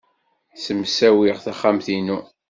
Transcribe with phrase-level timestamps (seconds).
[0.55, 2.17] Ssemsawiɣ taxxamt-inu.